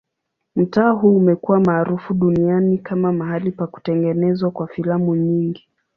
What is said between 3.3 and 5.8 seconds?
pa kutengenezwa kwa filamu nyingi.